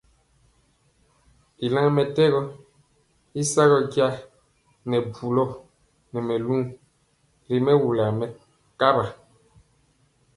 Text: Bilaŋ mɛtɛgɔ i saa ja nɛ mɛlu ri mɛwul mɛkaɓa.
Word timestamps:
Bilaŋ 1.57 1.87
mɛtɛgɔ 1.95 2.41
i 3.39 3.41
saa 3.53 3.79
ja 3.93 4.07
nɛ 6.13 6.21
mɛlu 6.27 6.55
ri 7.47 7.57
mɛwul 7.67 7.99
mɛkaɓa. 8.19 9.05